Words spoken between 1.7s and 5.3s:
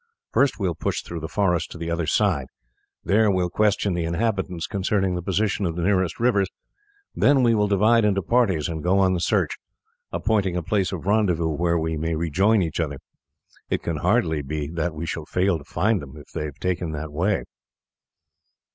the other side; there we will question the inhabitants concerning the